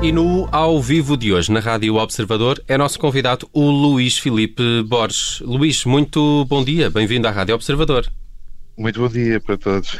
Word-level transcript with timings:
E 0.00 0.12
no 0.12 0.48
ao 0.52 0.80
vivo 0.80 1.16
de 1.16 1.32
hoje, 1.32 1.50
na 1.50 1.58
Rádio 1.58 1.96
Observador, 1.96 2.62
é 2.68 2.78
nosso 2.78 3.00
convidado 3.00 3.48
o 3.52 3.68
Luís 3.68 4.16
Filipe 4.16 4.62
Borges. 4.84 5.40
Luís, 5.40 5.84
muito 5.84 6.44
bom 6.44 6.64
dia, 6.64 6.88
bem-vindo 6.88 7.26
à 7.26 7.32
Rádio 7.32 7.56
Observador. 7.56 8.06
Muito 8.78 9.00
bom 9.00 9.08
dia 9.08 9.40
para 9.40 9.58
todos. 9.58 9.98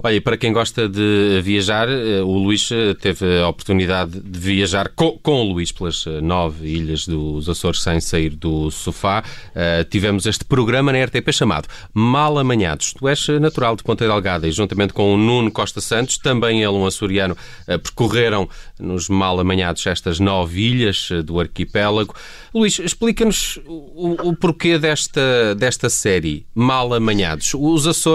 Olha, 0.00 0.20
para 0.20 0.36
quem 0.36 0.52
gosta 0.52 0.88
de 0.88 1.40
viajar, 1.42 1.88
eh, 1.88 2.22
o 2.22 2.38
Luís 2.38 2.70
eh, 2.70 2.94
teve 2.94 3.40
a 3.40 3.48
oportunidade 3.48 4.20
de 4.20 4.38
viajar 4.38 4.88
com, 4.94 5.18
com 5.18 5.42
o 5.42 5.52
Luís 5.52 5.72
pelas 5.72 6.06
eh, 6.06 6.20
nove 6.20 6.68
ilhas 6.68 7.04
dos 7.04 7.48
Açores 7.48 7.82
sem 7.82 8.00
sair 8.00 8.30
do 8.30 8.70
sofá. 8.70 9.24
Uh, 9.48 9.84
tivemos 9.90 10.24
este 10.24 10.44
programa 10.44 10.92
na 10.92 11.04
RTP 11.04 11.32
chamado 11.32 11.66
Mal 11.92 12.38
Amanhados. 12.38 12.92
Tu 12.92 13.08
és 13.08 13.26
natural 13.40 13.74
de 13.74 13.82
Ponta 13.82 14.06
Delgada 14.06 14.46
e 14.46 14.52
juntamente 14.52 14.92
com 14.92 15.12
o 15.12 15.16
Nuno 15.16 15.50
Costa 15.50 15.80
Santos, 15.80 16.16
também 16.16 16.62
ele 16.62 16.72
um 16.72 16.86
açoriano, 16.86 17.36
uh, 17.66 17.78
percorreram 17.80 18.48
nos 18.78 19.08
Mal 19.08 19.40
Amanhados 19.40 19.84
estas 19.84 20.20
nove 20.20 20.60
ilhas 20.62 21.08
do 21.24 21.40
arquipélago. 21.40 22.14
Luís, 22.54 22.78
explica-nos 22.78 23.58
o, 23.66 24.28
o 24.28 24.36
porquê 24.36 24.78
desta, 24.78 25.56
desta 25.56 25.90
série 25.90 26.46
Mal 26.54 26.94
Amanhados. 26.94 27.52
Os 27.54 27.86
Açores 27.86 28.11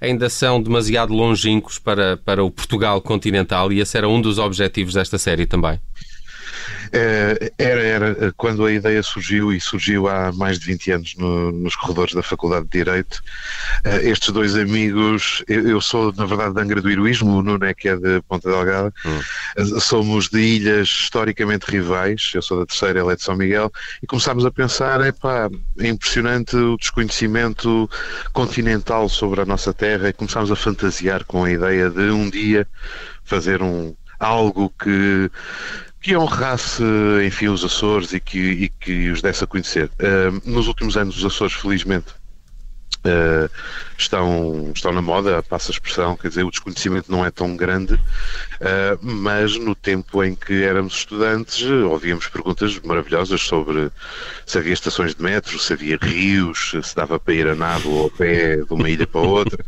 ainda 0.00 0.28
são 0.28 0.62
demasiado 0.62 1.12
longínquos 1.12 1.78
para, 1.78 2.16
para 2.16 2.42
o 2.42 2.50
Portugal 2.50 3.00
continental 3.00 3.72
e 3.72 3.80
esse 3.80 3.96
era 3.96 4.08
um 4.08 4.20
dos 4.20 4.38
objetivos 4.38 4.94
desta 4.94 5.18
série 5.18 5.46
também. 5.46 5.80
Eh, 6.92 7.52
era, 7.58 7.82
era 7.82 8.32
quando 8.36 8.64
a 8.64 8.72
ideia 8.72 9.02
surgiu, 9.02 9.52
e 9.52 9.60
surgiu 9.60 10.08
há 10.08 10.32
mais 10.32 10.58
de 10.58 10.66
20 10.66 10.90
anos 10.92 11.14
no, 11.16 11.52
nos 11.52 11.76
corredores 11.76 12.14
da 12.14 12.22
Faculdade 12.22 12.64
de 12.64 12.78
Direito, 12.78 13.22
eh, 13.84 14.08
estes 14.08 14.30
dois 14.30 14.56
amigos, 14.56 15.42
eu, 15.46 15.68
eu, 15.68 15.80
sou 15.80 16.12
na 16.16 16.24
verdade 16.24 16.54
de 16.54 16.60
Angra 16.60 16.80
do 16.80 16.90
Heroísmo, 16.90 17.36
o 17.36 17.42
Nuno 17.42 17.64
é 17.64 17.74
que 17.74 17.88
é 17.88 17.96
de 17.96 18.22
Ponta 18.22 18.48
Delgada, 18.48 18.92
hum. 19.04 19.20
Eh, 19.56 19.80
somos 19.80 20.28
de 20.28 20.40
ilhas 20.40 20.88
historicamente 20.88 21.70
rivais, 21.70 22.30
eu 22.34 22.42
sou 22.42 22.60
da 22.60 22.66
terceira, 22.66 23.00
ele 23.00 23.12
é 23.12 23.16
de 23.16 23.22
São 23.22 23.36
Miguel, 23.36 23.70
e 24.02 24.06
começámos 24.06 24.46
a 24.46 24.50
pensar, 24.50 25.00
epá, 25.06 25.50
é 25.78 25.88
impressionante 25.88 26.56
o 26.56 26.76
desconhecimento 26.76 27.88
continental 28.32 29.08
sobre 29.08 29.40
a 29.40 29.44
nossa 29.44 29.72
terra, 29.72 30.08
e 30.08 30.12
começámos 30.12 30.50
a 30.50 30.56
fantasiar 30.56 31.24
com 31.24 31.44
a 31.44 31.50
ideia 31.50 31.90
de 31.90 32.10
um 32.10 32.30
dia 32.30 32.66
fazer 33.24 33.62
um 33.62 33.94
algo 34.18 34.72
que 34.82 35.30
que 36.00 36.16
honrasse, 36.16 36.82
enfim, 37.24 37.48
os 37.48 37.64
Açores 37.64 38.12
e 38.12 38.20
que, 38.20 38.38
e 38.38 38.68
que 38.68 39.10
os 39.10 39.20
desse 39.20 39.44
a 39.44 39.46
conhecer. 39.46 39.90
Uh, 39.98 40.50
nos 40.50 40.68
últimos 40.68 40.96
anos, 40.96 41.18
os 41.18 41.24
Açores, 41.24 41.54
felizmente, 41.54 42.14
Uh, 42.98 43.48
estão, 43.96 44.72
estão 44.74 44.92
na 44.92 45.00
moda, 45.00 45.42
passa 45.42 45.70
a 45.70 45.72
expressão, 45.72 46.16
quer 46.16 46.28
dizer, 46.28 46.44
o 46.44 46.50
desconhecimento 46.50 47.10
não 47.10 47.24
é 47.24 47.30
tão 47.30 47.56
grande, 47.56 47.94
uh, 47.94 48.98
mas 49.00 49.56
no 49.56 49.74
tempo 49.74 50.22
em 50.22 50.34
que 50.34 50.64
éramos 50.64 50.94
estudantes 50.94 51.64
ouvíamos 51.64 52.26
perguntas 52.26 52.78
maravilhosas 52.80 53.40
sobre 53.40 53.90
se 54.44 54.58
havia 54.58 54.72
estações 54.72 55.14
de 55.14 55.22
metro, 55.22 55.58
se 55.58 55.72
havia 55.72 55.96
rios, 56.00 56.74
se 56.82 56.94
dava 56.94 57.20
para 57.20 57.34
ir 57.34 57.46
a 57.46 57.54
nado 57.54 57.88
ou 57.88 58.06
a 58.08 58.10
pé 58.10 58.56
de 58.56 58.72
uma 58.72 58.90
ilha 58.90 59.06
para 59.06 59.20
outra, 59.20 59.64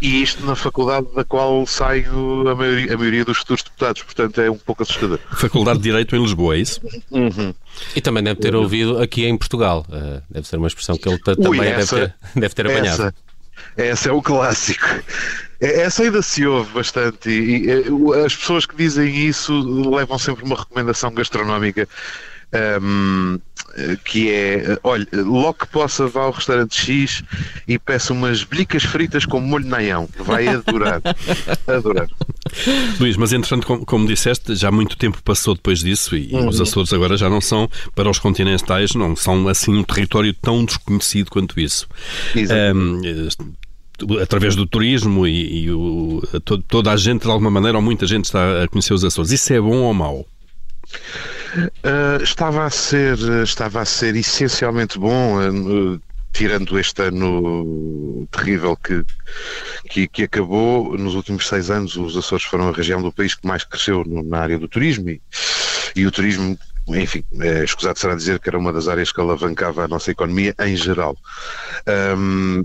e 0.00 0.22
isto 0.22 0.46
na 0.46 0.54
faculdade 0.54 1.06
da 1.14 1.24
qual 1.24 1.66
saio 1.66 2.48
a 2.48 2.54
maioria, 2.54 2.94
a 2.94 2.96
maioria 2.96 3.24
dos 3.24 3.38
futuros 3.38 3.64
deputados, 3.64 4.02
portanto 4.02 4.40
é 4.40 4.50
um 4.50 4.58
pouco 4.58 4.82
assustador. 4.82 5.18
Faculdade 5.36 5.78
de 5.78 5.84
Direito 5.84 6.14
em 6.14 6.22
Lisboa, 6.22 6.54
é 6.54 6.58
isso? 6.58 6.80
Uhum. 7.10 7.52
E 7.94 8.00
também 8.00 8.22
deve 8.22 8.40
ter 8.40 8.54
ouvido 8.54 8.98
aqui 8.98 9.24
em 9.26 9.36
Portugal, 9.36 9.86
uh, 9.88 10.22
deve 10.30 10.46
ser 10.46 10.56
uma 10.56 10.68
expressão 10.68 10.96
que 10.96 11.08
ele 11.08 11.18
também 11.18 11.60
Ui, 11.60 11.66
essa, 11.66 11.96
deve, 11.96 12.08
ter, 12.08 12.14
deve 12.40 12.54
ter 12.54 12.66
apanhado. 12.66 13.02
Essa, 13.02 13.14
essa 13.76 14.08
é 14.08 14.12
o 14.12 14.22
clássico. 14.22 14.86
É, 15.60 15.82
essa 15.82 16.02
ainda 16.02 16.22
se 16.22 16.46
ouve 16.46 16.72
bastante 16.72 17.30
e, 17.30 17.66
e 17.66 18.24
as 18.24 18.34
pessoas 18.34 18.66
que 18.66 18.76
dizem 18.76 19.14
isso 19.26 19.52
levam 19.90 20.18
sempre 20.18 20.44
uma 20.44 20.56
recomendação 20.56 21.12
gastronómica 21.12 21.88
um, 22.82 23.38
que 24.04 24.30
é, 24.30 24.78
olha, 24.82 25.06
logo 25.12 25.54
que 25.54 25.66
possa 25.66 26.06
vá 26.06 26.22
ao 26.22 26.30
restaurante 26.30 26.74
X 26.74 27.22
e 27.66 27.78
peça 27.78 28.12
umas 28.12 28.44
blicas 28.44 28.82
fritas 28.82 29.24
com 29.24 29.40
molho 29.40 29.66
naião. 29.66 30.08
Vai 30.18 30.48
adorar. 30.48 31.00
adorar. 31.66 32.08
Luís, 33.00 33.16
mas 33.16 33.32
entretanto, 33.32 33.66
como, 33.66 33.84
como, 33.84 34.06
disseste, 34.06 34.54
já 34.54 34.70
muito 34.70 34.96
tempo 34.96 35.22
passou 35.22 35.54
depois 35.54 35.80
disso 35.80 36.16
e, 36.16 36.32
uhum. 36.32 36.48
os 36.48 36.60
Açores 36.60 36.92
agora 36.92 37.16
já 37.16 37.30
não 37.30 37.40
são, 37.40 37.68
para 37.94 38.10
os 38.10 38.18
continentais, 38.18 38.94
não 38.94 39.16
são 39.16 39.48
assim 39.48 39.74
um 39.74 39.82
território 39.82 40.34
tão 40.34 40.64
desconhecido 40.64 41.30
quanto 41.30 41.58
isso. 41.58 41.86
Um, 42.74 43.00
através 44.20 44.56
do 44.56 44.66
turismo 44.66 45.26
e, 45.26 45.64
e 45.64 45.70
o, 45.70 46.22
toda 46.68 46.92
a 46.92 46.96
gente, 46.96 47.22
de 47.22 47.30
alguma 47.30 47.50
maneira, 47.50 47.78
ou 47.78 47.82
muita 47.82 48.06
gente 48.06 48.24
está 48.24 48.64
a 48.64 48.68
conhecer 48.68 48.94
os 48.94 49.04
Açores. 49.04 49.30
Isso 49.30 49.52
é 49.52 49.60
bom 49.60 49.76
ou 49.76 49.94
mau? 49.94 50.26
Uh, 51.54 52.22
estava 52.22 52.64
a 52.64 52.70
ser 52.70 53.18
estava 53.42 53.82
a 53.82 53.84
ser 53.84 54.16
essencialmente 54.16 54.98
bom 54.98 55.36
uh, 55.36 56.00
tirando 56.32 56.78
este 56.78 57.02
ano 57.02 58.26
terrível 58.30 58.74
que, 58.74 59.04
que, 59.90 60.08
que, 60.08 60.22
acabou 60.22 60.96
nos 60.96 61.14
últimos 61.14 61.46
seis 61.46 61.70
anos 61.70 61.94
os 61.96 62.16
Açores 62.16 62.46
foram 62.46 62.68
a 62.68 62.72
região 62.72 63.02
do 63.02 63.12
país 63.12 63.34
que 63.34 63.46
mais 63.46 63.64
cresceu 63.64 64.02
na 64.06 64.38
área 64.38 64.58
do 64.58 64.66
turismo 64.66 65.10
e, 65.10 65.20
e 65.94 66.06
o 66.06 66.10
turismo 66.10 66.58
enfim, 66.88 67.24
é 67.40 67.62
escusado 67.62 67.98
será 67.98 68.14
dizer 68.14 68.40
que 68.40 68.48
era 68.48 68.58
uma 68.58 68.72
das 68.72 68.88
áreas 68.88 69.12
que 69.12 69.20
alavancava 69.20 69.84
a 69.84 69.88
nossa 69.88 70.10
economia 70.10 70.54
em 70.58 70.76
geral. 70.76 71.16
Um, 72.16 72.64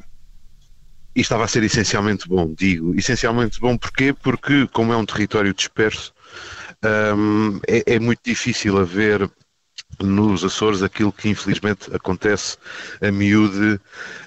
e 1.16 1.22
estava 1.22 1.44
a 1.44 1.48
ser 1.48 1.64
essencialmente 1.64 2.28
bom, 2.28 2.54
digo. 2.56 2.96
Essencialmente 2.96 3.59
bom 3.59 3.78
porquê? 3.78 4.14
Porque, 4.14 4.68
como 4.72 4.94
é 4.94 4.98
um 4.98 5.06
território 5.06 5.54
disperso, 5.54 6.14
um, 6.84 7.60
é, 7.68 7.96
é 7.96 8.00
muito 8.00 8.22
difícil 8.24 8.78
haver 8.78 9.30
nos 10.00 10.44
Açores 10.44 10.84
aquilo 10.84 11.12
que 11.12 11.30
infelizmente 11.30 11.94
acontece 11.96 12.58
a 13.02 13.12
miúde 13.12 13.80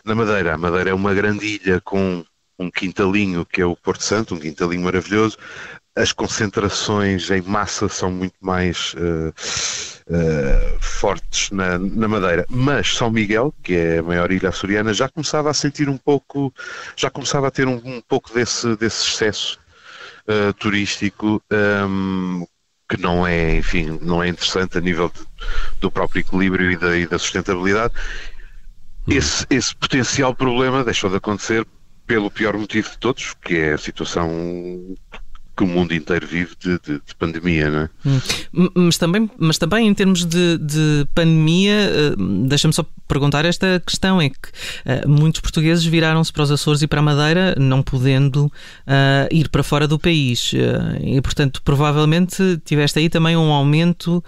na 0.04 0.14
Madeira. 0.14 0.54
A 0.54 0.58
Madeira 0.58 0.90
é 0.90 0.94
uma 0.94 1.14
grande 1.14 1.46
ilha 1.46 1.80
com 1.80 2.24
um 2.58 2.70
quintalinho 2.70 3.46
que 3.46 3.60
é 3.60 3.66
o 3.66 3.76
Porto 3.76 4.02
Santo, 4.02 4.34
um 4.34 4.40
quintalinho 4.40 4.82
maravilhoso. 4.82 5.38
As 5.96 6.12
concentrações 6.12 7.30
em 7.30 7.42
massa 7.42 7.88
são 7.88 8.10
muito 8.10 8.36
mais 8.40 8.94
uh, 8.94 9.34
uh, 10.08 10.78
fortes 10.80 11.50
na, 11.50 11.78
na, 11.78 12.06
Madeira, 12.06 12.46
mas 12.48 12.94
São 12.94 13.10
Miguel, 13.10 13.52
que 13.62 13.74
é 13.74 13.98
a 13.98 14.02
maior 14.02 14.30
ilha 14.30 14.50
açoriana, 14.50 14.94
já 14.94 15.08
começava 15.08 15.50
a 15.50 15.54
sentir 15.54 15.88
um 15.88 15.98
pouco, 15.98 16.54
já 16.96 17.10
começava 17.10 17.48
a 17.48 17.50
ter 17.50 17.66
um, 17.66 17.80
um 17.84 18.00
pouco 18.00 18.32
desse, 18.32 18.76
desse 18.76 19.08
excesso 19.08 19.59
uh, 20.30 20.52
turístico 20.54 21.42
um, 21.52 22.46
que 22.88 23.00
não 23.00 23.26
é, 23.26 23.56
enfim, 23.56 23.98
não 24.00 24.22
é 24.22 24.28
interessante 24.28 24.78
a 24.78 24.80
nível 24.80 25.08
de, 25.08 25.20
do 25.80 25.90
próprio 25.90 26.20
equilíbrio 26.20 26.70
e 26.70 26.76
da, 26.76 26.96
e 26.96 27.06
da 27.06 27.18
sustentabilidade. 27.18 27.94
Hum. 29.06 29.12
Esse, 29.12 29.46
esse 29.50 29.74
potencial 29.74 30.34
problema 30.34 30.84
deixou 30.84 31.10
de 31.10 31.16
acontecer 31.16 31.66
pelo 32.06 32.30
pior 32.30 32.56
motivo 32.56 32.90
de 32.90 32.98
todos, 32.98 33.34
que 33.34 33.56
é 33.56 33.74
a 33.74 33.78
situação 33.78 34.96
que 35.60 35.64
o 35.64 35.66
mundo 35.66 35.92
inteiro 35.92 36.26
vive 36.26 36.52
de, 36.58 36.78
de, 36.78 36.92
de 37.06 37.14
pandemia, 37.18 37.68
não 37.68 37.80
é? 37.80 37.90
Hum. 38.06 38.70
Mas, 38.74 38.96
também, 38.96 39.30
mas 39.38 39.58
também 39.58 39.86
em 39.86 39.92
termos 39.92 40.24
de, 40.24 40.56
de 40.56 41.06
pandemia, 41.14 41.74
eh, 41.74 42.14
deixa-me 42.46 42.72
só 42.72 42.82
perguntar 43.06 43.44
esta 43.44 43.78
questão: 43.84 44.18
é 44.18 44.30
que 44.30 44.36
uh, 44.38 45.06
muitos 45.06 45.42
portugueses 45.42 45.84
viraram-se 45.84 46.32
para 46.32 46.44
os 46.44 46.50
Açores 46.50 46.80
e 46.80 46.86
para 46.86 47.00
a 47.00 47.02
Madeira, 47.02 47.54
não 47.58 47.82
podendo 47.82 48.46
uh, 48.46 48.50
ir 49.30 49.50
para 49.50 49.62
fora 49.62 49.86
do 49.86 49.98
país. 49.98 50.52
E, 51.02 51.20
portanto, 51.20 51.60
provavelmente 51.62 52.58
tiveste 52.64 52.98
aí 52.98 53.10
também 53.10 53.36
um 53.36 53.52
aumento 53.52 54.24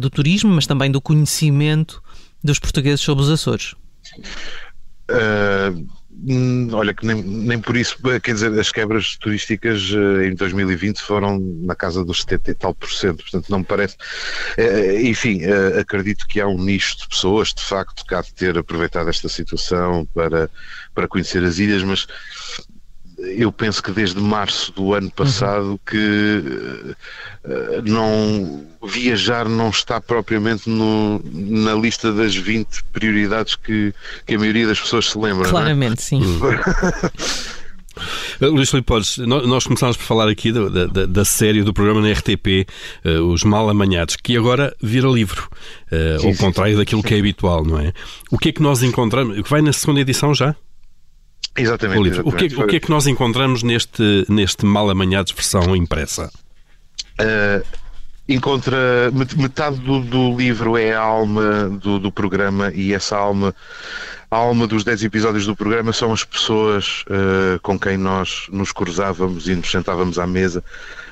do 0.00 0.08
turismo, 0.08 0.52
mas 0.52 0.66
também 0.66 0.90
do 0.90 1.00
conhecimento 1.00 2.00
dos 2.42 2.58
portugueses 2.58 3.00
sobre 3.00 3.24
os 3.24 3.30
Açores. 3.30 3.74
Uh, 5.10 5.88
olha, 6.72 6.92
que 6.92 7.06
nem, 7.06 7.22
nem 7.22 7.60
por 7.60 7.76
isso, 7.76 7.96
quer 8.22 8.32
dizer, 8.32 8.58
as 8.58 8.72
quebras 8.72 9.16
turísticas 9.16 9.90
eh, 9.92 10.26
em 10.26 10.34
2020 10.34 11.00
foram 11.00 11.38
na 11.38 11.76
casa 11.76 12.04
dos 12.04 12.22
70 12.22 12.50
e 12.50 12.54
tal 12.54 12.74
por 12.74 12.90
cento, 12.90 13.22
portanto 13.22 13.48
não 13.48 13.60
me 13.60 13.64
parece. 13.64 13.96
Eh, 14.56 14.64
eh, 14.64 15.02
enfim, 15.02 15.42
acredito 15.78 16.26
que 16.26 16.40
há 16.40 16.48
um 16.48 16.58
nicho 16.58 16.98
de 16.98 17.08
pessoas, 17.08 17.54
de 17.54 17.62
facto, 17.62 18.04
há 18.14 18.20
de 18.20 18.34
ter 18.34 18.58
aproveitado 18.58 19.08
esta 19.08 19.28
situação 19.28 20.06
para, 20.12 20.50
para 20.94 21.06
conhecer 21.06 21.44
as 21.44 21.58
ilhas, 21.58 21.82
mas 21.82 22.06
eu 23.18 23.50
penso 23.50 23.82
que 23.82 23.90
desde 23.90 24.20
março 24.20 24.72
do 24.72 24.94
ano 24.94 25.10
passado 25.10 25.70
uhum. 25.70 25.78
que 25.84 26.94
uh, 27.44 27.82
não 27.84 28.64
viajar 28.86 29.48
não 29.48 29.70
está 29.70 30.00
propriamente 30.00 30.70
no, 30.70 31.20
na 31.24 31.74
lista 31.74 32.12
das 32.12 32.36
20 32.36 32.84
prioridades 32.92 33.56
que, 33.56 33.92
que 34.24 34.34
a 34.34 34.38
maioria 34.38 34.68
das 34.68 34.80
pessoas 34.80 35.10
se 35.10 35.18
lembra. 35.18 35.48
É? 35.48 35.50
Claramente, 35.50 35.98
é? 35.98 36.02
sim. 36.02 36.22
Luís 38.40 38.70
Filipe 38.70 38.92
nós 39.26 39.64
começámos 39.64 39.96
por 39.96 40.04
falar 40.04 40.28
aqui 40.28 40.52
da, 40.52 40.86
da, 40.86 41.06
da, 41.06 41.24
série 41.24 41.64
do 41.64 41.74
programa 41.74 42.00
na 42.00 42.12
RTP, 42.12 42.46
uh, 43.04 43.08
eh, 43.08 43.18
Os 43.18 43.42
Mal 43.42 43.68
Amanhados, 43.68 44.14
que 44.14 44.36
agora 44.36 44.72
vira 44.80 45.08
livro, 45.08 45.48
uh, 45.90 46.20
sim, 46.20 46.28
ao 46.28 46.34
contrário 46.36 46.74
sim. 46.74 46.78
daquilo 46.78 47.02
que 47.02 47.14
é 47.14 47.18
habitual, 47.18 47.64
não 47.64 47.80
é? 47.80 47.92
O 48.30 48.38
que 48.38 48.50
é 48.50 48.52
que 48.52 48.62
nós 48.62 48.82
encontramos? 48.84 49.42
Que 49.42 49.50
vai 49.50 49.60
na 49.60 49.72
segunda 49.72 50.00
edição 50.00 50.32
já? 50.32 50.54
Exatamente. 51.62 52.08
exatamente. 52.08 52.20
O, 52.20 52.32
que, 52.32 52.44
é, 52.44 52.64
o 52.64 52.66
que 52.66 52.76
é 52.76 52.80
que 52.80 52.90
nós 52.90 53.06
encontramos 53.06 53.62
neste, 53.62 54.24
neste 54.28 54.64
mal 54.64 54.88
amanhados 54.90 55.32
versão 55.32 55.74
impressa? 55.74 56.30
Uh, 57.20 57.64
encontra 58.28 59.10
metade 59.36 59.76
do, 59.80 60.00
do, 60.00 60.36
livro 60.36 60.76
é 60.76 60.92
a 60.92 61.00
alma 61.00 61.68
do, 61.68 61.98
do, 61.98 62.12
programa 62.12 62.70
e 62.74 62.92
essa 62.92 63.16
alma 63.16 63.54
a 64.30 64.36
alma 64.36 64.66
dos 64.66 64.84
10 64.84 65.04
episódios 65.04 65.46
do 65.46 65.56
programa 65.56 65.92
são 65.92 66.12
as 66.12 66.22
pessoas 66.22 67.04
uh, 67.06 67.58
com 67.62 67.78
quem 67.78 67.96
nós 67.96 68.46
nos 68.52 68.70
cruzávamos 68.70 69.48
e 69.48 69.54
nos 69.54 69.70
sentávamos 69.70 70.18
à 70.18 70.26
mesa 70.26 70.62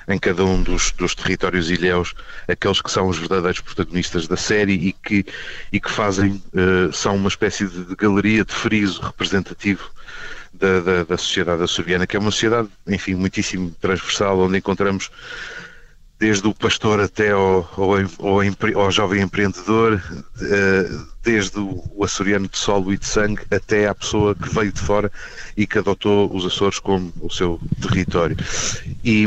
em 0.07 0.19
cada 0.19 0.45
um 0.45 0.63
dos, 0.63 0.93
dos 0.93 1.15
territórios 1.15 1.71
ilhéus, 1.71 2.15
aqueles 2.47 2.81
que 2.81 2.91
são 2.91 3.09
os 3.09 3.19
verdadeiros 3.19 3.61
protagonistas 3.61 4.29
da 4.29 4.37
série 4.37 4.75
e 4.75 4.93
que, 4.93 5.27
e 5.73 5.81
que 5.81 5.91
fazem, 5.91 6.41
uh, 6.53 6.93
são 6.93 7.17
uma 7.17 7.29
espécie 7.29 7.67
de, 7.67 7.85
de 7.85 7.97
galeria 7.97 8.45
de 8.45 8.53
friso 8.53 9.01
representativo 9.01 9.91
da, 10.59 10.81
da, 10.81 11.05
da, 11.05 11.19
sociedade 11.19 11.63
açoriana, 11.63 12.07
que 12.07 12.17
é 12.17 12.21
uma 12.21 12.31
sociedade, 12.31 12.69
enfim, 12.87 13.15
muitíssimo 13.15 13.71
transversal, 13.81 14.39
onde 14.41 14.59
encontramos 14.59 15.11
desde 16.19 16.47
o 16.49 16.55
pastor 16.55 17.01
até 17.01 17.31
ao, 17.31 17.69
ao, 17.77 17.95
ao, 17.95 18.83
ao 18.83 18.91
jovem 18.91 19.23
empreendedor, 19.23 20.03
eh, 20.41 20.91
desde 21.23 21.59
o 21.59 22.03
açoriano 22.03 22.49
de 22.49 22.57
solo 22.57 22.93
e 22.93 22.97
de 22.97 23.05
sangue 23.05 23.43
até 23.51 23.89
à 23.89 23.95
pessoa 23.95 24.35
que 24.35 24.49
veio 24.49 24.73
de 24.73 24.81
fora 24.81 25.11
e 25.57 25.67
que 25.67 25.79
adotou 25.79 26.35
os 26.35 26.47
Açores 26.47 26.79
como 26.79 27.13
o 27.21 27.29
seu 27.29 27.61
território. 27.83 28.37
E, 29.05 29.27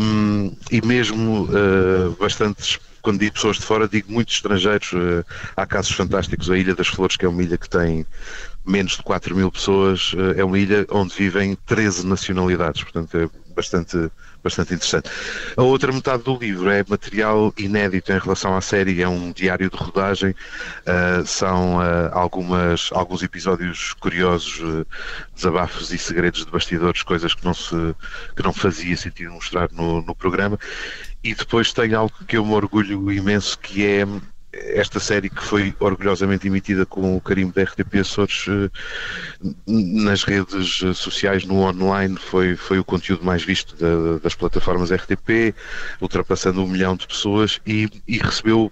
e 0.71 0.85
mesmo 0.85 1.43
uh, 1.43 2.15
bastantes 2.17 2.79
quando 3.01 3.19
digo 3.19 3.34
pessoas 3.34 3.57
de 3.57 3.66
fora, 3.66 3.88
digo 3.88 4.12
muitos 4.12 4.36
estrangeiros. 4.36 4.92
Uh, 4.94 5.25
há 5.56 5.66
casos 5.66 5.92
fantásticos. 5.92 6.50
A 6.50 6.57
Ilha 6.57 6.75
das 6.75 6.88
Flores, 6.88 7.18
que 7.18 7.25
é 7.25 7.30
uma 7.30 7.44
ilha 7.44 7.57
que 7.57 7.69
tem 7.69 8.06
menos 8.66 8.98
de 8.98 9.04
4 9.04 9.36
mil 9.36 9.51
pessoas, 9.51 10.13
uh, 10.13 10.34
é 10.38 10.44
uma 10.44 10.57
ilha 10.60 10.86
onde 10.90 11.13
vivem 11.16 11.57
13 11.66 12.06
nacionalidades. 12.06 12.84
Portanto, 12.84 13.18
é 13.18 13.30
bastante 13.59 14.09
bastante 14.44 14.73
interessante. 14.73 15.09
A 15.57 15.63
outra 15.63 15.91
metade 15.91 16.23
do 16.23 16.38
livro 16.38 16.69
é 16.69 16.83
material 16.88 17.53
inédito 17.57 18.11
em 18.11 18.17
relação 18.17 18.56
à 18.56 18.61
série, 18.61 19.01
é 19.01 19.07
um 19.07 19.31
diário 19.31 19.69
de 19.69 19.75
rodagem, 19.75 20.31
uh, 20.31 21.25
são 21.25 21.77
uh, 21.77 22.09
algumas, 22.13 22.89
alguns 22.94 23.21
episódios 23.21 23.94
curiosos, 23.94 24.59
uh, 24.61 24.88
desabafos 25.35 25.91
e 25.91 25.97
segredos 25.97 26.45
de 26.45 26.51
bastidores, 26.51 27.03
coisas 27.03 27.33
que 27.33 27.44
não, 27.44 27.53
se, 27.53 27.75
que 28.35 28.44
não 28.44 28.53
fazia 28.53 28.95
sentido 28.95 29.31
mostrar 29.31 29.69
no, 29.71 30.01
no 30.01 30.15
programa. 30.15 30.57
E 31.21 31.35
depois 31.35 31.73
tem 31.73 31.94
algo 31.94 32.13
que 32.25 32.38
eu 32.38 32.45
me 32.45 32.53
orgulho 32.53 33.12
imenso, 33.12 33.59
que 33.59 33.85
é 33.85 34.07
esta 34.51 35.00
série 35.00 35.30
que 35.30 35.44
foi 35.44 35.74
orgulhosamente 35.80 36.48
emitida 36.48 36.86
com 36.86 37.16
o 37.16 37.22
carimbo 37.22 37.54
da 37.54 37.63
RTP 37.63 37.96
Açores 38.00 38.46
eh, 38.48 38.69
nas 39.68 40.24
redes 40.24 40.81
sociais, 40.98 41.46
no 41.46 41.60
online, 41.60 42.18
foi, 42.18 42.56
foi 42.56 42.80
o 42.80 42.84
conteúdo 42.84 43.24
mais 43.24 43.44
visto 43.44 43.75
da, 43.75 44.19
das 44.19 44.34
plataformas 44.36 44.92
RTP, 44.92 45.54
ultrapassando 46.01 46.63
um 46.63 46.68
milhão 46.68 46.96
de 46.96 47.07
pessoas 47.07 47.62
e, 47.66 47.90
e 48.07 48.18
recebeu 48.18 48.72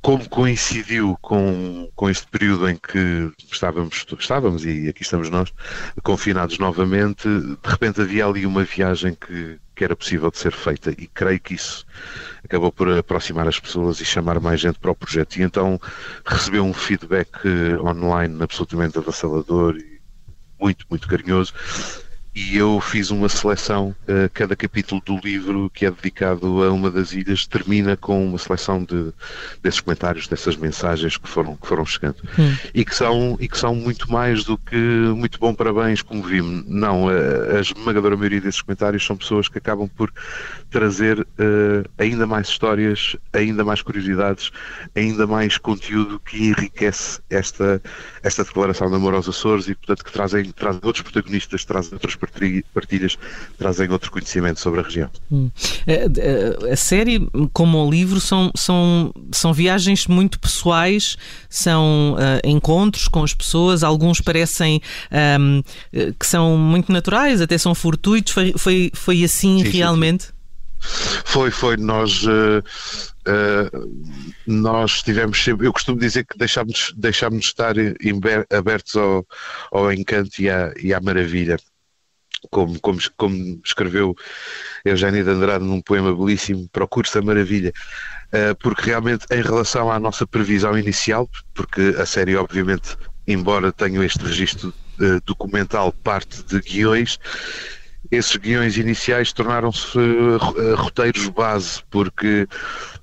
como 0.00 0.28
coincidiu 0.28 1.18
com, 1.20 1.90
com 1.94 2.08
este 2.08 2.26
período 2.28 2.68
em 2.68 2.76
que 2.76 3.30
estávamos, 3.50 4.06
estávamos, 4.18 4.64
e 4.64 4.88
aqui 4.88 5.02
estamos 5.02 5.28
nós, 5.28 5.52
confinados 6.02 6.58
novamente, 6.58 7.28
de 7.28 7.56
repente 7.68 8.00
havia 8.00 8.26
ali 8.26 8.46
uma 8.46 8.64
viagem 8.64 9.14
que, 9.14 9.58
que 9.74 9.84
era 9.84 9.96
possível 9.96 10.30
de 10.30 10.38
ser 10.38 10.52
feita 10.52 10.90
e 10.90 11.06
creio 11.08 11.40
que 11.40 11.54
isso 11.54 11.84
acabou 12.44 12.72
por 12.72 12.90
aproximar 12.90 13.48
as 13.48 13.58
pessoas 13.58 14.00
e 14.00 14.04
chamar 14.04 14.40
mais 14.40 14.60
gente 14.60 14.78
para 14.78 14.90
o 14.90 14.94
projeto. 14.94 15.36
E 15.36 15.42
então 15.42 15.80
recebeu 16.24 16.64
um 16.64 16.72
feedback 16.72 17.30
eh, 17.44 17.78
online 17.80 18.42
absolutamente 18.42 18.98
avassalador 18.98 19.76
e 19.76 20.00
muito, 20.60 20.86
muito 20.88 21.06
carinhoso 21.08 21.52
e 22.38 22.56
eu 22.56 22.80
fiz 22.80 23.10
uma 23.10 23.28
seleção, 23.28 23.92
uh, 24.02 24.30
cada 24.32 24.54
capítulo 24.54 25.02
do 25.04 25.18
livro 25.18 25.68
que 25.74 25.84
é 25.84 25.90
dedicado 25.90 26.62
a 26.62 26.70
uma 26.70 26.88
das 26.88 27.12
ilhas 27.12 27.44
termina 27.44 27.96
com 27.96 28.24
uma 28.28 28.38
seleção 28.38 28.84
de, 28.84 29.12
desses 29.60 29.80
comentários, 29.80 30.28
dessas 30.28 30.54
mensagens 30.54 31.16
que 31.16 31.28
foram, 31.28 31.56
que 31.56 31.66
foram 31.66 31.84
chegando 31.84 32.16
hum. 32.38 32.56
e, 32.72 32.84
que 32.84 32.94
são, 32.94 33.36
e 33.40 33.48
que 33.48 33.58
são 33.58 33.74
muito 33.74 34.12
mais 34.12 34.44
do 34.44 34.56
que 34.56 34.76
muito 34.76 35.36
bom 35.40 35.52
parabéns, 35.52 36.00
como 36.00 36.22
vimos. 36.22 36.64
Não, 36.68 37.08
a, 37.08 37.56
a 37.56 37.60
esmagadora 37.60 38.16
maioria 38.16 38.40
desses 38.40 38.62
comentários 38.62 39.04
são 39.04 39.16
pessoas 39.16 39.48
que 39.48 39.58
acabam 39.58 39.88
por 39.88 40.12
trazer 40.70 41.18
uh, 41.18 41.90
ainda 41.98 42.24
mais 42.24 42.46
histórias, 42.46 43.16
ainda 43.32 43.64
mais 43.64 43.82
curiosidades, 43.82 44.52
ainda 44.94 45.26
mais 45.26 45.58
conteúdo 45.58 46.20
que 46.20 46.50
enriquece 46.50 47.20
esta, 47.28 47.82
esta 48.22 48.44
declaração 48.44 48.88
de 48.88 48.94
amor 48.94 49.14
aos 49.14 49.28
Açores 49.28 49.66
e, 49.66 49.74
portanto, 49.74 50.04
que 50.04 50.12
trazem, 50.12 50.44
trazem 50.52 50.80
outros 50.84 51.02
protagonistas, 51.02 51.64
trazem 51.64 51.94
outras 51.94 52.14
partilhas 52.72 53.16
trazem 53.56 53.88
outro 53.90 54.10
conhecimento 54.10 54.60
sobre 54.60 54.80
a 54.80 54.82
região. 54.82 55.10
Hum. 55.30 55.50
A, 55.86 56.72
a, 56.72 56.76
série, 56.76 57.28
como 57.52 57.84
o 57.84 57.90
livro, 57.90 58.20
são, 58.20 58.50
são, 58.54 59.12
são 59.32 59.52
viagens 59.52 60.06
muito 60.06 60.38
pessoais, 60.38 61.16
são 61.48 62.14
uh, 62.14 62.46
encontros 62.46 63.08
com 63.08 63.22
as 63.22 63.34
pessoas, 63.34 63.82
alguns 63.82 64.20
parecem 64.20 64.80
um, 65.40 65.62
que 66.18 66.26
são 66.26 66.56
muito 66.56 66.92
naturais, 66.92 67.40
até 67.40 67.56
são 67.58 67.74
fortuitos. 67.74 68.32
Foi, 68.32 68.54
foi, 68.56 68.90
foi 68.94 69.24
assim 69.24 69.64
sim, 69.64 69.70
realmente? 69.70 70.24
Sim, 70.24 70.30
sim. 70.30 70.38
Foi, 71.24 71.50
foi. 71.50 71.76
Nós, 71.76 72.22
uh, 72.24 72.62
uh, 73.26 74.22
nós 74.46 75.02
tivemos 75.02 75.42
sempre. 75.42 75.66
Eu 75.66 75.72
costumo 75.72 75.98
dizer 75.98 76.24
que 76.24 76.38
deixámos, 76.38 76.92
deixámos 76.96 77.46
estar 77.46 77.74
abertos 78.50 78.96
ao, 78.96 79.26
ao 79.72 79.92
encanto 79.92 80.40
e 80.40 80.48
à, 80.48 80.72
e 80.80 80.94
à 80.94 81.00
maravilha 81.00 81.58
como, 82.50 82.78
como, 82.80 82.98
como 83.16 83.60
escreveu 83.64 84.16
Eugénia 84.84 85.24
de 85.24 85.30
Andrade 85.30 85.64
num 85.64 85.80
poema 85.80 86.14
belíssimo, 86.14 86.68
Procure-se 86.72 87.18
a 87.18 87.22
Maravilha, 87.22 87.72
uh, 88.32 88.56
porque 88.60 88.90
realmente 88.90 89.26
em 89.30 89.42
relação 89.42 89.90
à 89.90 89.98
nossa 89.98 90.26
previsão 90.26 90.78
inicial, 90.78 91.28
porque 91.54 91.94
a 91.98 92.06
série 92.06 92.36
obviamente, 92.36 92.96
embora 93.26 93.72
tenha 93.72 94.04
este 94.04 94.24
registro 94.24 94.72
uh, 95.00 95.20
documental, 95.24 95.92
parte 95.92 96.42
de 96.44 96.60
guiões, 96.60 97.18
esses 98.10 98.36
guiões 98.36 98.76
iniciais 98.76 99.32
tornaram-se 99.32 99.98
uh, 99.98 100.74
roteiros 100.76 101.28
base, 101.28 101.82
porque 101.90 102.46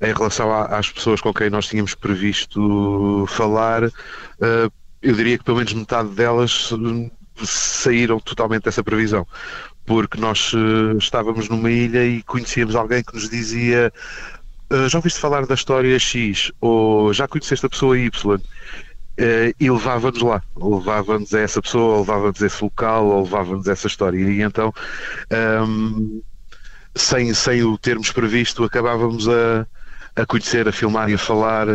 em 0.01 0.13
relação 0.13 0.51
às 0.51 0.89
pessoas 0.89 1.21
com 1.21 1.33
quem 1.33 1.49
nós 1.49 1.67
tínhamos 1.67 1.93
previsto 1.93 3.25
falar, 3.27 3.83
eu 5.01 5.13
diria 5.13 5.37
que 5.37 5.43
pelo 5.43 5.57
menos 5.57 5.73
metade 5.73 6.09
delas 6.09 6.71
saíram 7.43 8.19
totalmente 8.19 8.63
dessa 8.63 8.83
previsão, 8.83 9.27
porque 9.85 10.19
nós 10.19 10.53
uh, 10.53 10.97
estávamos 10.97 11.49
numa 11.49 11.69
ilha 11.71 12.05
e 12.05 12.23
conhecíamos 12.23 12.75
alguém 12.75 13.03
que 13.03 13.13
nos 13.13 13.29
dizia 13.29 13.91
uh, 14.71 14.89
já 14.89 14.97
ouviste 14.97 15.19
falar 15.19 15.45
da 15.45 15.53
história 15.55 15.97
X? 15.99 16.51
Ou 16.61 17.13
já 17.13 17.27
conheceste 17.27 17.65
a 17.65 17.69
pessoa 17.69 17.97
Y? 17.97 18.09
Uh, 18.37 19.55
e 19.59 19.71
levava-nos 19.71 20.21
lá, 20.21 20.41
levava-nos 20.55 21.33
a 21.33 21.39
essa 21.39 21.61
pessoa, 21.61 21.99
levava-nos 21.99 22.43
a 22.43 22.47
esse 22.47 22.63
local, 22.63 23.23
levava-nos 23.23 23.67
a 23.67 23.71
essa 23.71 23.87
história. 23.87 24.17
E 24.17 24.41
então 24.41 24.73
um, 25.67 26.21
sem, 26.93 27.33
sem 27.33 27.63
o 27.63 27.77
termos 27.77 28.11
previsto 28.11 28.63
acabávamos 28.63 29.27
a, 29.29 29.65
a 30.15 30.25
conhecer, 30.25 30.67
a 30.67 30.71
filmar 30.71 31.09
e 31.09 31.13
a 31.13 31.17
falar 31.17 31.67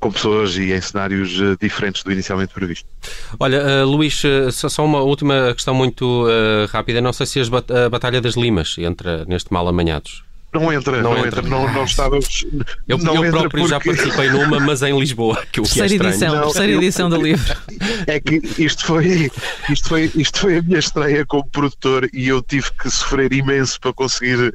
com 0.00 0.12
pessoas 0.12 0.56
e 0.56 0.72
em 0.72 0.80
cenários 0.80 1.40
eh, 1.40 1.56
diferentes 1.60 2.02
do 2.02 2.12
inicialmente 2.12 2.54
previsto. 2.54 2.88
Olha, 3.38 3.84
uh, 3.84 3.86
Luís, 3.86 4.22
uh, 4.24 4.50
só 4.52 4.84
uma 4.84 5.00
última 5.00 5.52
questão 5.54 5.74
muito 5.74 6.26
uh, 6.26 6.66
rápida. 6.70 7.00
Não 7.00 7.12
sei 7.12 7.26
se 7.26 7.40
a 7.40 7.88
Batalha 7.88 8.20
das 8.20 8.34
Limas 8.34 8.76
entra 8.78 9.24
neste 9.24 9.52
mal 9.52 9.66
amanhados. 9.66 10.22
Não 10.52 10.72
entra, 10.72 11.02
não, 11.02 11.12
não 11.12 11.26
entra. 11.26 11.40
entra. 11.40 11.42
Não, 11.42 11.70
não 11.72 11.84
estávamos. 11.84 12.46
Eu, 12.88 12.96
não 12.96 13.22
eu 13.22 13.30
próprio 13.30 13.50
porque... 13.50 13.68
já 13.68 13.78
participei 13.78 14.30
numa, 14.30 14.58
mas 14.58 14.82
em 14.82 14.98
Lisboa, 14.98 15.44
que 15.52 15.60
o 15.60 15.64
que 15.64 15.78
é 15.78 15.86
terceira 15.86 16.04
é 16.04 16.08
edição, 16.08 16.34
não, 16.34 16.42
terceira 16.44 16.72
eu, 16.72 16.78
edição 16.78 17.10
do 17.10 17.20
livro. 17.20 17.56
É 18.06 18.18
que 18.18 18.40
isto 18.56 18.86
foi, 18.86 19.30
isto, 19.68 19.88
foi, 19.88 20.10
isto 20.14 20.40
foi 20.40 20.58
a 20.58 20.62
minha 20.62 20.78
estreia 20.78 21.26
como 21.26 21.46
produtor 21.50 22.08
e 22.14 22.28
eu 22.28 22.40
tive 22.40 22.72
que 22.72 22.90
sofrer 22.90 23.30
imenso 23.34 23.78
para 23.78 23.92
conseguir 23.92 24.54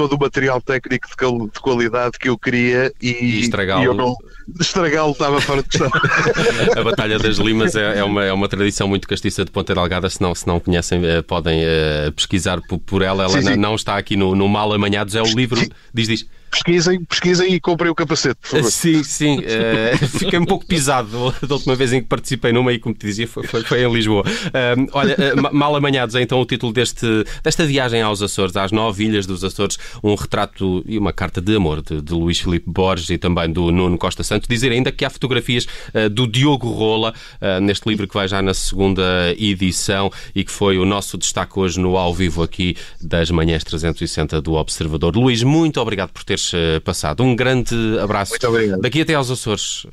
todo 0.00 0.14
o 0.14 0.18
material 0.18 0.62
técnico 0.62 1.06
de, 1.08 1.52
de 1.52 1.60
qualidade 1.60 2.18
que 2.18 2.30
eu 2.30 2.38
queria 2.38 2.90
e, 3.02 3.10
e 3.10 3.40
estragá-lo. 3.40 4.16
Estragá-lo 4.58 5.12
estava 5.12 5.38
fora 5.42 5.62
de 5.62 5.68
questão. 5.68 5.90
a 6.74 6.82
Batalha 6.82 7.18
das 7.18 7.36
Limas 7.36 7.76
é, 7.76 7.98
é, 7.98 8.04
uma, 8.04 8.24
é 8.24 8.32
uma 8.32 8.48
tradição 8.48 8.88
muito 8.88 9.06
castiça 9.06 9.44
de 9.44 9.50
Ponta 9.50 9.74
Delgada. 9.74 10.08
Se 10.08 10.22
não, 10.22 10.34
se 10.34 10.46
não 10.46 10.58
conhecem, 10.58 11.04
eh, 11.04 11.20
podem 11.20 11.60
uh, 11.64 12.10
pesquisar 12.12 12.62
por, 12.66 12.78
por, 12.78 13.02
ela. 13.02 13.24
Ela 13.24 13.42
sim, 13.42 13.42
sim. 13.42 13.56
não 13.56 13.74
está 13.74 13.98
aqui 13.98 14.16
no, 14.16 14.34
no 14.34 14.48
Mal 14.48 14.72
Amanhados, 14.72 15.14
é 15.14 15.20
o 15.20 15.26
livro. 15.26 15.60
Diz, 15.92 16.08
diz. 16.08 16.26
Pesquisem, 16.50 17.04
pesquisem 17.04 17.54
e 17.54 17.60
comprem 17.60 17.90
o 17.90 17.94
capacete, 17.94 18.36
por 18.40 18.48
favor. 18.48 18.70
Sim, 18.70 19.02
sim. 19.02 19.38
Uh, 19.38 20.06
fiquei 20.18 20.38
um 20.38 20.44
pouco 20.44 20.66
pisado 20.66 21.34
da 21.46 21.54
última 21.54 21.74
vez 21.74 21.92
em 21.92 22.02
que 22.02 22.08
participei 22.08 22.52
numa 22.52 22.72
e, 22.72 22.78
como 22.78 22.94
te 22.94 23.06
dizia, 23.06 23.26
foi, 23.26 23.46
foi, 23.46 23.62
foi 23.62 23.82
em 23.82 23.92
Lisboa. 23.92 24.24
Uh, 24.26 24.88
olha, 24.92 25.16
uh, 25.16 25.54
mal 25.54 25.74
amanhados 25.74 26.14
é 26.14 26.22
então 26.22 26.40
o 26.40 26.44
título 26.44 26.72
deste, 26.72 27.06
desta 27.42 27.64
viagem 27.64 28.02
aos 28.02 28.20
Açores, 28.22 28.56
às 28.56 28.72
nove 28.72 29.04
ilhas 29.04 29.26
dos 29.26 29.44
Açores, 29.44 29.78
um 30.02 30.14
retrato 30.14 30.82
e 30.86 30.98
uma 30.98 31.12
carta 31.12 31.40
de 31.40 31.54
amor 31.54 31.82
de, 31.82 32.02
de 32.02 32.12
Luís 32.12 32.40
Filipe 32.40 32.68
Borges 32.68 33.10
e 33.10 33.18
também 33.18 33.50
do 33.50 33.70
Nuno 33.70 33.96
Costa 33.96 34.22
Santos. 34.22 34.48
Dizer 34.48 34.72
ainda 34.72 34.90
que 34.90 35.04
há 35.04 35.10
fotografias 35.10 35.66
do 36.12 36.26
Diogo 36.26 36.68
Rola 36.70 37.14
neste 37.62 37.88
livro 37.88 38.06
que 38.06 38.14
vai 38.14 38.26
já 38.26 38.42
na 38.42 38.54
segunda 38.54 39.02
edição 39.38 40.10
e 40.34 40.44
que 40.44 40.50
foi 40.50 40.78
o 40.78 40.84
nosso 40.84 41.16
destaque 41.16 41.58
hoje 41.58 41.78
no 41.78 41.96
ao 41.96 42.14
vivo 42.14 42.42
aqui 42.42 42.76
das 43.00 43.30
manhãs 43.30 43.64
360 43.64 44.40
do 44.40 44.54
Observador. 44.54 45.16
Luís, 45.16 45.42
muito 45.42 45.80
obrigado 45.80 46.10
por 46.10 46.24
teres 46.24 46.39
eh, 46.54 46.80
passado. 46.80 47.22
Um 47.22 47.34
grande 47.36 47.74
abraço. 47.98 48.32
Muito 48.32 48.48
obrigado. 48.48 48.80
Daqui 48.80 49.02
até 49.02 49.14
aos 49.14 49.30
Açores. 49.30 49.86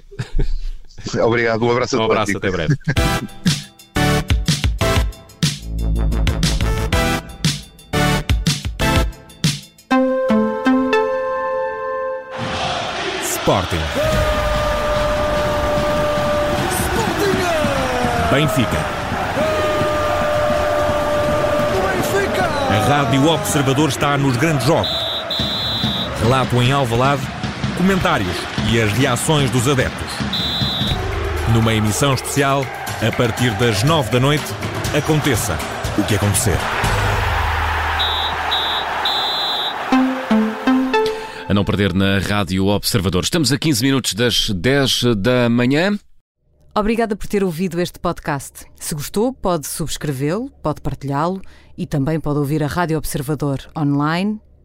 Obrigado, 1.21 1.63
um 1.63 1.71
abraço 1.71 1.95
a 1.95 1.99
Um 1.99 2.05
abraço, 2.05 2.37
até 2.37 2.49
breve. 2.51 2.75
Sporting. 13.23 13.77
Benfica. 18.31 18.97
A 22.69 22.79
Rádio 22.89 23.25
Observador 23.29 23.87
está 23.87 24.17
nos 24.17 24.35
grandes 24.35 24.67
jogos. 24.67 24.96
Relato 26.21 26.61
em 26.61 26.71
Alvalade, 26.71 27.21
comentários 27.77 28.35
e 28.71 28.81
as 28.81 28.91
reações 28.91 29.49
dos 29.51 29.67
adeptos. 29.67 30.11
Numa 31.53 31.73
emissão 31.73 32.13
especial, 32.13 32.65
a 33.07 33.15
partir 33.15 33.51
das 33.57 33.83
nove 33.83 34.09
da 34.09 34.19
noite, 34.19 34.45
aconteça 34.97 35.57
o 35.97 36.03
que 36.03 36.15
acontecer. 36.15 36.57
A 41.47 41.53
não 41.53 41.63
perder 41.63 41.93
na 41.93 42.19
Rádio 42.19 42.65
Observador. 42.65 43.23
Estamos 43.23 43.53
a 43.53 43.57
15 43.57 43.83
minutos 43.83 44.13
das 44.13 44.49
10 44.49 45.15
da 45.17 45.47
manhã. 45.49 45.97
Obrigada 46.75 47.15
por 47.15 47.27
ter 47.27 47.43
ouvido 47.43 47.79
este 47.79 47.99
podcast. 47.99 48.65
Se 48.75 48.93
gostou, 48.93 49.31
pode 49.31 49.65
subscrevê-lo, 49.67 50.49
pode 50.61 50.81
partilhá-lo 50.81 51.41
e 51.77 51.85
também 51.85 52.19
pode 52.19 52.39
ouvir 52.39 52.61
a 52.63 52.67
Rádio 52.67 52.97
Observador 52.97 53.59
online 53.77 54.41